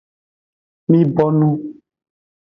[0.89, 1.51] Mi bonu.